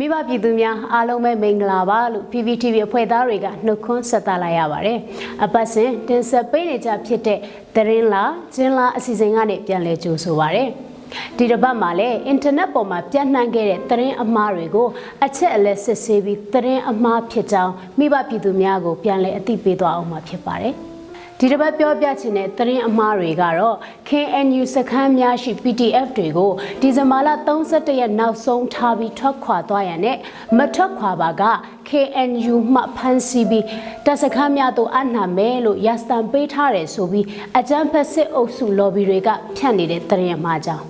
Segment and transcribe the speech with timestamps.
[0.00, 4.98] မိဘပြည်သူများအားလုံးပဲမင်္ဂလာပါလို့ PPTV အဖွဲ့သားတွေကနှုတ်ခွန်းဆက်သလိုက်ရပါတယ်။
[5.44, 7.38] အပတ်စဉ်တင်ဆက်ပေးနေကြဖြစ်တဲ့
[7.74, 10.64] သတင်းလားကျင်းလားအစီအစဉ်ကနေပြန်လည်ကြိုဆိုပါရစေ။
[11.36, 14.88] ဒီတစ်ပတ်မှာလည်းအင်တာနက်ပေါ်မှာပြန့်နှံ့ခဲ့တဲ့သတင်းအမှားတွေကို
[15.24, 20.74] အချက်အလက်စစ်ဆေးပြီးသတင်းအမှားဖြစ်ကြောင်းမိဘပြည်သူများကိုပြန်လည်အသိပေးသွားအောင်မှာဖြစ်ပါတယ်။
[21.40, 23.76] ဒီတစ်ပတ်ပြောပြချင်တဲ့သတင်းအမှားတွေကတော့
[24.08, 30.16] KNU စခန်းများရှိ PDF တွေကိုဒီဇင်ဘာလ31ရက်နောက်ဆုံးထားပြီးထွက်ခွာသွားရန်နဲ့
[30.58, 31.42] မထွက်ခွာပါက
[31.88, 33.64] KNU မှဖမ်းဆီးပြီး
[34.04, 37.26] တပ်စခန်းများသို့အနှံမယ်လို့ရစတန်ပေးထားတယ်ဆိုပြီး
[37.58, 40.84] အကြမ်းဖက်စစ်အုပ်စု lobby တွေကဖြန့်နေတဲ့သတင်းအမှားကြောင့်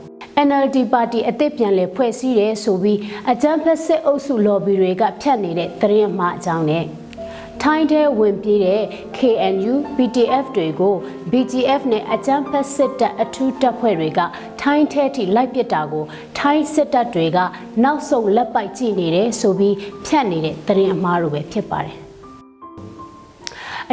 [0.46, 2.98] NLD ပါတီအသစ်ပြန်လည်ဖွဲ့စည်းတယ်ဆိုပြီး
[3.30, 6.87] အကြမ်းဖက်စစ်အုပ်စု lobby တွေကဖြတ်နေတဲ့သတင်းအမှားအကြောင်းနဲ့
[7.62, 8.82] ထိုင်းထဲဝင်ပြေးတဲ့
[9.18, 10.94] KNU PTF တွေကို
[11.30, 14.20] BGF နဲ့အကြမ်းဖက်စစ်တပ်အထူးတပ်ဖွဲ့တွေက
[14.60, 16.04] ထိုင်းထဲထိလိုက်ပစ်တာကို
[16.38, 17.38] ထိုင်းစစ်တပ်တွေက
[17.84, 22.07] နောက်ဆုံးလက်ပိုက်ကြည့်နေတယ်ဆိုပြီးဖြတ်နေတဲ့သတင်းအမှားလိုပဲဖြစ်ပါတယ်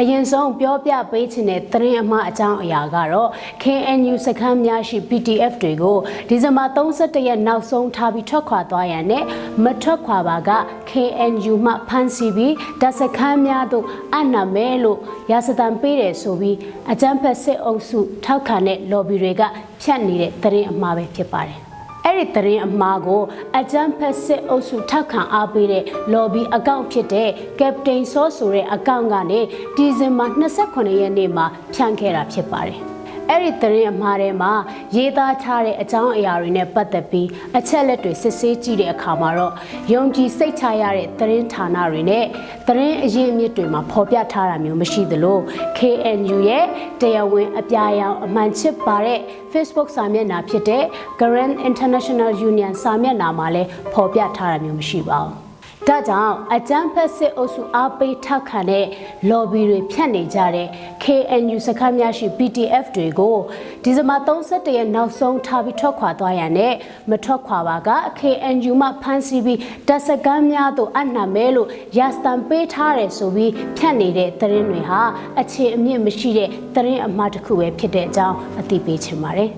[0.00, 3.30] အရင်ဆုံးပြောပြပေးချင်တဲ့သတင်းအမှားအကြောင်းအရာကတော့
[3.62, 9.24] KNU စခန်းများရှိ PTF တွေကိုဒီဇင်ဘာ31ရက်နောက်ဆုံးထားပြီးထွက်ခွာသွားရန်နဲ့
[9.64, 10.50] မထွက်ခွာပါက
[10.90, 14.98] KNU မှဖမ်းဆီးပြီးတပ်စခန်းများသို့အနှံမယ်လို့
[15.30, 16.56] ရာစတန်ပေးတယ်ဆိုပြီး
[16.92, 19.42] အကြမ်းဖက်စစ်အုပ်စုထောက်ခံတဲ့ lobby တွေက
[19.82, 21.65] ဖြတ်နေတဲ့သတင်းအမှားပဲဖြစ်ပါတယ်
[22.06, 23.22] အဲ့ဒီသတင်းအမှားကို
[23.58, 29.40] အကြမ်းဖက်စစ်အုပ်စုထောက်ခံအားပေးတဲ့ lobby အကောင့်ဖြစ်တဲ့ Captain Source ဆိုတဲ့အကောင့်ကနေ
[29.76, 32.80] ဒီဇင်ဘာ29ရက်နေ့မှာဖြန့်ခဲ့တာဖြစ်ပါတယ်။
[33.30, 34.52] အဲ့ဒီသတင်းအမှားထဲမှာ
[34.96, 39.52] ရေးသားထားတဲ့အကြောင်းအရာတွေနဲ့ပတ်သက်ပြီးအချက်လက်တွေစစ်ဆေးကြည့်တဲ့အခါမှာတော့
[39.92, 42.24] ယုံကြည်စိတ်ချရတဲ့သတင်းဌာနတွေနဲ့
[42.66, 45.38] သတင်းအရင်းအမြစ်တွေမှာဖော်ပြထားတာမျိုးမရှိသလို
[45.78, 46.66] KNU ရဲ့
[47.00, 49.20] တရားဝင်အပြာရောင်အမှန်ချစ်ပါတဲ့
[49.52, 50.84] Facebook စာမျက်နှာဖြစ်တဲ့
[51.20, 55.36] Grand International Union စာမျက်နှာမှာလည်းဖော်ပြထားတာမျိုးမရှိပါဘူး။
[55.90, 58.84] ဒါကြောင့်အကြမ်းဖက်စစ်အုပ်စုအားပေးထောက်ခံတဲ့
[59.30, 60.68] lobby တွေဖြတ်နေကြတဲ့
[61.02, 63.36] KNU စခန်းများရှိ PTF တွေကို
[63.82, 66.74] ဒီဇင်ဘာ31ရက်နောက်ဆုံးထားပြီးထွက်ခွာသွားရန်နဲ့
[67.10, 69.58] မထွက်ခွာပါက KNU မှဖမ်းဆီးပြီး
[69.88, 75.00] တပ်စခန်းများသို့အနှံမဲလို့ရစတန်ပေးထားတယ်ဆိုပြီးဖြတ်နေတဲ့သတင်းတွေဟာ
[75.40, 79.50] အခြေအမြစ်မရှိတဲ့သတင်းအမှားတစ်ခုပဲဖြစ်တဲ့အကြောင်းအသိပေးချင်ပါတယ်။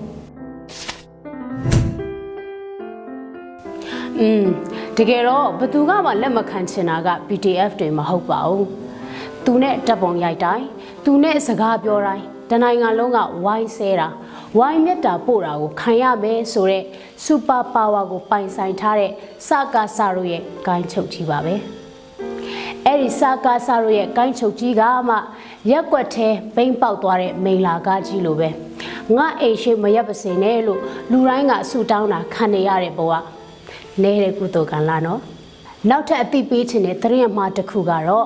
[4.19, 4.45] อืม
[5.01, 8.63] တကယ်တော့ဘသူကမှလက်မခံချင်တာက PDF တွေမဟုတ်ပါဘူး။
[9.45, 10.65] သူနဲ့တပ်ပုံရိုက်တိုင်း
[11.05, 14.07] သူနဲ့စကားပြောတိုင်းတနိုင်ငံလုံးကဝိုင်းဆဲတာ
[14.57, 16.85] ဝိုင်းမြတ်တာပို့တာကိုခံရမယ်ဆိုတော့
[17.23, 19.11] စူပါပါဝါကိုပိုင်ဆိုင်ထားတဲ့
[19.47, 21.55] စကားစာတို့ရဲ့ဂိုင်းချုပ်ကြီးပါပဲ။
[22.85, 25.15] အဲ့ဒီစကားစာတို့ရဲ့ဂိုင်းချုပ်ကြီးကမှ
[25.71, 28.49] ရက်ွက်သေးဘိမ့်ပေါက်သွားတဲ့မိန်လာကားကြီးလိုပဲ။
[29.17, 30.79] ငါအိမ်ရှိမရက်ပစင်နဲ့လို့
[31.11, 33.13] လူတိုင်းကဆူတောင်းတာခံနေရတဲ့ဘဝ။
[34.03, 35.21] နေတဲ့ကုသိုလ်ကံလာနော်
[35.89, 38.25] နောက်ထပ်အသိပေးခြင်းတဲ့သတင်းအမှားတစ်ခုကတော့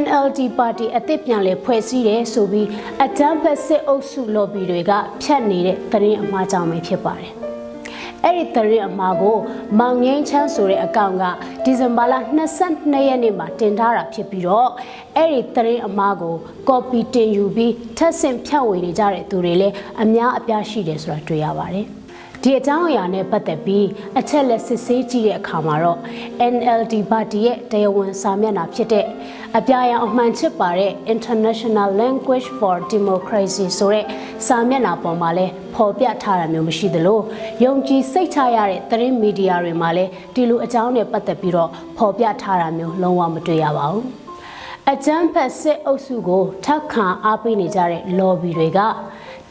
[0.00, 2.68] NLD ပါတီအသစ်ပြန်လဲဖွဲ့စည်းတယ်ဆိုပြီး
[3.04, 7.32] အကြမ်းဖက်စစ်အုပ်စု lobby တွေကဖြတ်နေတဲ့သတင်းအမှားကြောင့်ပဲဖြစ်ပါတယ်။
[8.24, 9.36] အဲ့ဒီသတင်းအမှားကို
[9.78, 11.24] မောင်ငင်းချမ်းဆိုတဲ့အကောင့်က
[11.64, 12.14] ဒီဇင်ဘာလ
[12.56, 14.70] 22ရက်နေ့မှာတင်ထားတာဖြစ်ပြီးတော့
[15.16, 16.34] အဲ့ဒီသတင်းအမှားကို
[16.68, 21.88] copy တင်ယူပြီးထပ်ဆင့်ဖြန့်ဝေနေကြတဲ့သူတွေလည်းအများအပြားရှိတယ်ဆိုတာတွေ့ရပါတယ်။
[22.44, 23.86] ဒီအကြောင်းအရာနဲ့ပတ်သက်ပြီး
[24.18, 25.98] အချက်လက်စစ်ဆေးကြည့်တဲ့အခါမှာတော့
[26.54, 29.06] NLD ပါတီရဲ့တရားဝင်စာမျက်နှာဖြစ်တဲ့
[29.58, 34.04] အပြာရောင်အမှန်ချစ်ပါတဲ့ International Language for Democracy ဆိုတဲ့
[34.46, 37.20] စာမျက်နှာပေါ်မှာလဲဖော်ပြထားတာမျိုးမရှိသလို
[37.64, 44.04] ယုံကြည်စိတ်ချရတဲ့သတင်းမီဒီယာတွေမှာလည်းဒီလိုအကြောင်းနဲ့ပတ်သက်ပြီးတော့ဖော်ပြထားတာမျိုးလုံးဝမတွေ့ရပါဘူး
[44.90, 48.80] အကြမ်းဖက်စစ်အုပ်စုကိုထောက်ခံအားပေးနေကြတဲ့ lobby တွေက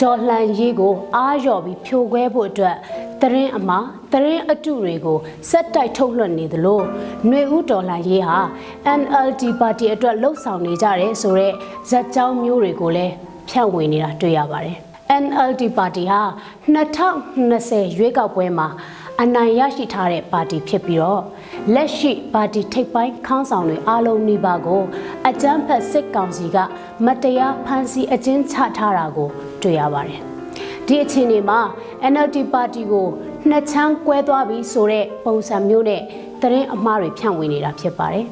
[0.02, 2.76] ဒေါ်လှန်ရေးကိုအားလျော်ပြီးဖြိုခွဲဖို့အတွက်
[3.22, 5.18] သတင်းအမှားသတင်းအတုတွေကို
[5.50, 6.82] စက်တိုက်ထုတ်လွှင့်နေသလို
[7.28, 8.40] ຫນွေဦးဒေါ်လှန်ရေးဟာ
[9.00, 11.56] NLD ပါတီအတွက်လှုပ်ဆောင်နေကြတယ်ဆိုတော့
[11.90, 13.14] ဇက်ကြောင်းမျိုးတွေကိုလည်း
[13.50, 14.78] ဖြန့်ဝေနေတာတွေ့ရပါတယ်
[15.24, 16.22] NLD ပါတီဟာ
[16.76, 18.68] 2020ရွေးကောက်ပွဲမှာ
[19.24, 21.22] အနိုင်ရရှိထားတဲ့ပါတီဖြစ်ပြီးတော့
[21.74, 24.82] လက်ရှိပါတီထိပ်ပိုင်းခေါင်းဆောင်တွေအားလုံးနှိပါကို
[25.30, 26.58] အကြမ်းဖက်စစ်ကောင်စီက
[27.06, 29.30] မတရားဖမ်းဆီးအကျဉ်းချထားတာကို
[29.62, 30.20] တွေ့ရပါတယ်။
[30.88, 31.60] ဒီအခြေအနေမှာ
[32.14, 33.08] NLD ပါတီကို
[33.50, 36.02] နှစ်ချမ်းကွဲသွားပြီဆိုတဲ့ပုံစံမျိုးနဲ့
[36.42, 38.26] သတင်းအမှားတွေဖြန့်ဝေနေတာဖြစ်ပါတယ်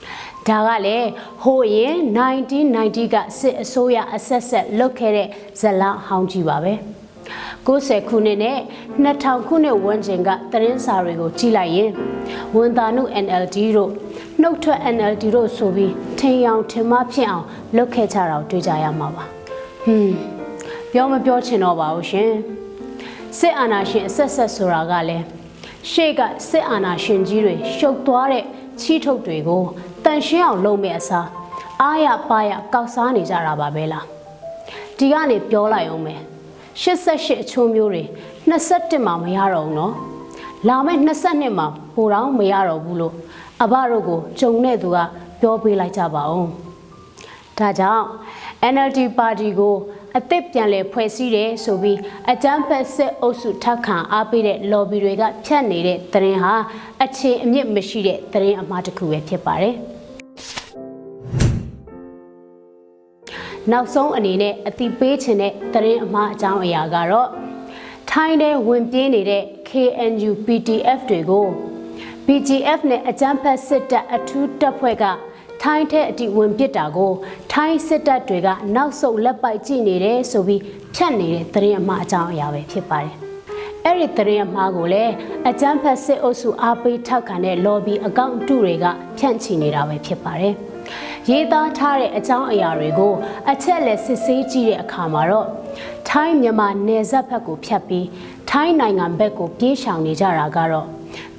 [0.48, 1.08] ။ဒါကလည်း
[1.42, 5.28] ဟိုရင်1990ကစစ်အစိုးရအဆက်ဆက်လုတ်ခဲ့တဲ့
[5.60, 6.74] ဇလန်ဟောင်းကြီးပါပဲ။
[7.66, 8.58] 90ခုနှစ်နဲ့
[9.04, 11.90] 2000ခုနှစ်ဝန်းကျင်ကသတင်းစာတွေကိုကြည့်လိုက်ရင်
[12.56, 13.90] ဝန်တာနု NLD တို့
[14.40, 19.24] နှုတ်ထွက် NLD တို့ဆိုပြီးထင်ရောင်ထင်မဖြစ်အောင်လုပ်ခဲ့ကြတာကိုတွေ့ကြရမှာပါ
[19.84, 20.14] ဟွန်း
[20.92, 22.30] ပြောမပြောချင်တော့ပါဘူးရှင်
[23.38, 25.24] စစ်အာဏာရှင်အဆက်ဆက်ဆိုတာကလည်း
[25.90, 28.44] ရှေ့ကစစ်အာဏာရှင်ကြီးတွေရှုပ်သွားတဲ့
[28.80, 29.62] ချီထုတ်တွေကို
[30.04, 31.28] တန်ရှင်းအောင်လုပ်မဲ့အစား
[31.82, 34.04] အားရပါရကောက်စားနေကြတာပါပဲလား
[34.98, 36.20] ဒီကနေပြောလိုက်အောင်မယ်
[36.82, 38.02] 88အချိုးမျိုးတွေ
[38.50, 39.94] 21မှာမရတော့ဘူးနော်
[40.68, 43.14] လာမယ့်22မှာပိုတော့မရတော့ဘူးလို့
[43.62, 44.98] အဘတို့ကိုဂျုံတဲ့သူက
[45.40, 46.48] ပြောပေးလိုက်ကြပါဦး
[47.58, 48.04] ဒါကြောင့်
[48.72, 49.74] NLD ပါတီကို
[50.18, 51.98] အသစ်ပြန်လည်ဖွဲ့စည်းတယ်ဆိုပြီး
[52.30, 56.54] အကြမ်းဖက်စစ်အုပ်စုထောက်ခံအားပေးတဲ့ lobby တွေကဖြတ်နေတဲ့သတင်းဟာ
[57.04, 59.76] အခြေအမြစ်မရှိတဲ့သတင်းအမှားတစ်ခုပဲဖြစ်ပါတယ်။
[63.72, 67.28] နောက်ဆုံးအနေနဲ့အတိပေးခြင်းတဲ့သတင်းအမှားအကြောင်းအရာကတော့
[68.10, 71.46] ထိုင်းတဲ့ဝင်ပြေးနေတဲ့ KNU PTF တွေကို
[72.26, 75.04] BGF နဲ့အကြမ်းဖက်စစ်တပ်အထူးတပ်ဖွဲ့က
[75.62, 77.12] ထိုင်းထက်အတိဝင်ပစ်တာကို
[77.52, 80.62] ထိုင်းစစ်တပ်တွေကနောက်ဆုတ်လက်ပိုက်ကြည့်နေတယ်ဆိုပြီး
[80.94, 83.14] ဖြတ်နေတဲ့သတင်းအမှားအကြောင်းအရာပဲဖြစ်ပါတယ်။
[83.84, 85.12] အဲ့ဒီသတင်းအမှားကိုလည်း
[85.48, 88.86] အကြမ်းဖက်စစ်အုပ်စုအားပေးထောက်ခံတဲ့ lobby အကောင့်တုတွေက
[89.18, 90.56] ဖြန့်ချီနေတာပဲဖြစ်ပါတယ်။
[91.30, 93.12] ရေးသားထားတဲ့အကြောင်းအရာတွေကို
[93.50, 95.48] အချက်လက်စစ်ဆေးကြည့်တဲ့အခါမှာတော့
[96.08, 98.06] ထိုင်းမြန်မာနယ်စပ်ဘက်ကိုဖြတ်ပြီး
[98.50, 100.86] ထိုင်းနိုင်ငံဘက်ကိုပြေးရှောင်နေကြတာကတော့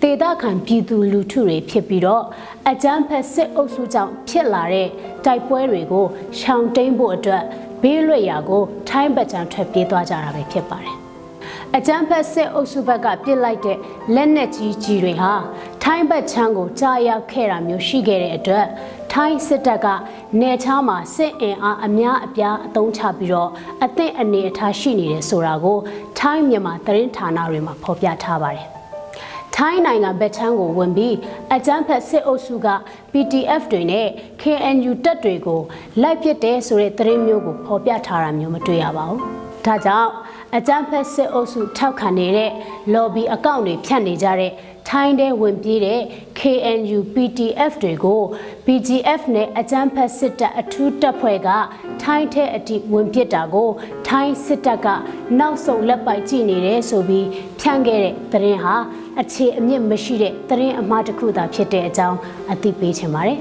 [0.02, 2.24] ဒေသခံပြည်သူလူထုတွေဖြစ်ပြီးတော့
[2.70, 4.88] အကြမ်းဖက်စစ်အုပ်စုကြောင့်ဖြစ်လာတဲ့
[5.26, 6.06] တိုက်ပွဲတွေကို
[6.40, 7.44] ရှောင်တိန်ဖို့အတွက်
[7.82, 10.96] ဘေးလွတ်ရာကို ထိုင်းပတ်ချံထွက်ပြေးသွားကြတာပဲဖြစ်ပါတယ်။
[11.78, 13.78] အကြမ်းဖက်စစ်အုပ်စုဘက်ကပြစ်လိုက်တဲ့
[14.16, 15.34] လက်နက်ကြီးကြီးတွေဟာ
[15.84, 18.66] ထိုင်းဘက်ချမ်းကိုကြားရောက်ခဲ့တာမျိုးရှိခဲ့တဲ့အတွက်
[19.18, 19.88] ထိုင်းစစ်တပ်က
[20.42, 23.50] နေချားမှာစစ်အင်အားအများအပြားအသုံးချပြီးတော့
[23.84, 25.78] အသင့်အနေအထားရှိနေတယ်ဆိုတာကို
[26.20, 28.68] ထိုင်းမြန်မာသတင်းဌာနတွေမှာဖော်ပြထားပါတယ်။
[29.56, 31.16] ထိုင်းနိုင်ငံဗက်ချမ်းကိုဝင်ပြီး
[31.56, 32.68] အကြမ်းဖက်စစ်အုပ်စုက
[33.12, 34.08] PTF တွေနဲ့
[34.42, 35.62] KNU တပ်တွေကို
[36.02, 39.20] လိုက်ပစ်တယ်ဆိုတဲ့သတင်းမျိုးကိုဖော်ပြထားတာမျိုးမတွေ့ရပါဘူး။
[39.66, 40.10] ဒါကြောင့်
[40.58, 42.52] အကြမ်းဖက်စစ်အုပ်စုထောက်ခံနေတဲ့
[42.94, 44.52] lobby အကောင့်တွေဖြတ်နေကြတဲ့
[44.90, 46.02] ထိုင်းတဲ့ဝင်ပြေးတဲ့
[46.40, 48.22] KNU PTF တွေကို
[48.66, 51.50] BGF နဲ့အကြမ်းဖက်စစ်တပ်အထူးတပ်ဖွဲ့က
[52.02, 53.70] ထိုင်းထဲအထိဝင်ပစ်တာကို
[54.08, 54.88] ထိုင်းစစ်တပ်က
[55.40, 57.28] နောက်ဆုံးလက်ပိုက်ကြည့်နေတယ်ဆိုပြီး
[57.60, 58.76] ဖြန့်ခဲ့တဲ့သတင်းဟာ
[59.20, 62.18] အခြေအမြစ်မရှိတဲ့သတင်းအမှားတစ်ခုသာဖြစ်တဲ့အကြောင်း
[62.52, 63.40] အသိပေးချင်ပါတယ်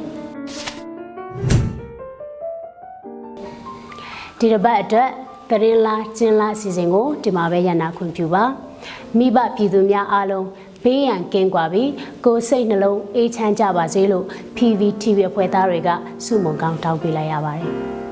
[4.39, 5.11] ဒီတစ်ပတ်အတွက်
[5.51, 8.45] သတင်းလားကျင်းလားအစီအစဉ်ကိုဒီမှာပဲရန်နာခွင့်ပြုပါ
[9.19, 10.47] မိဘပြည်သူများအားလုံး
[10.83, 11.91] ဘေးရန်ကင်းကွာပြီး
[12.25, 14.25] ကိုယ်စိတ်နှလုံးအေးချမ်းကြပါစေလို့
[14.57, 15.89] PVTV အဖွဲ့သားတွေက
[16.25, 18.04] ဆုမွန်ကောင်းတောင်းပေးလိုက်ရပါတယ်